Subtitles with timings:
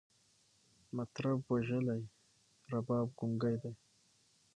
[0.97, 2.01] مطرب وژلی،
[2.71, 3.71] رباب ګونګی دی